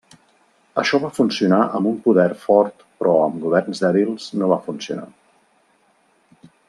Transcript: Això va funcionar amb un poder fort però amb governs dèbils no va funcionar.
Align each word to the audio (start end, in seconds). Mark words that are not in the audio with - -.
Això 0.83 0.99
va 1.01 1.11
funcionar 1.17 1.59
amb 1.79 1.89
un 1.89 1.99
poder 2.07 2.25
fort 2.45 2.81
però 3.03 3.13
amb 3.27 3.37
governs 3.45 3.83
dèbils 3.85 4.27
no 4.41 4.49
va 4.55 4.59
funcionar. 4.71 5.07